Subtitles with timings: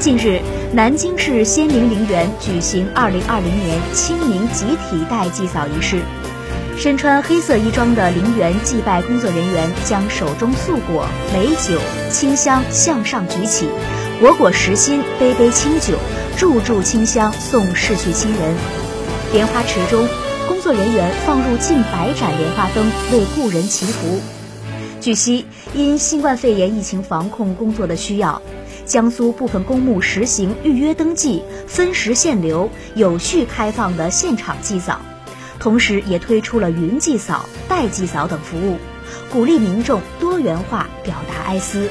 [0.00, 0.40] 近日，
[0.72, 6.00] 南京市仙林陵园举行2020年清明集体代祭扫仪式。
[6.78, 11.78] 身穿黑色衣装的陵园祭拜工作人员将手中素果、美酒、
[12.10, 13.68] 清香向上举起，
[14.18, 15.98] 果果实心，杯杯清酒，
[16.34, 18.54] 柱柱清香送逝去亲人。
[19.34, 20.08] 莲花池中，
[20.48, 24.18] 工作人员放入近百盏莲花灯，为故人祈福。
[25.00, 28.40] 据悉，因新冠肺炎疫情防控工作的需要。
[28.84, 35.00] 江苏部分公墓实行预约登记、分时限流、有序开放的现场祭扫，
[35.58, 38.76] 同时也推出了云祭扫、代祭扫等服务，
[39.32, 41.88] 鼓励民众多元化表达哀思。